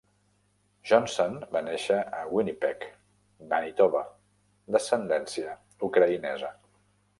Johnson 0.91 1.35
va 1.55 1.61
néixer 1.67 1.97
a 2.21 2.21
Winnipeg, 2.37 2.87
Manitoba, 3.53 4.03
d'ascendència 4.77 5.57
ucraïnesa. 5.93 6.55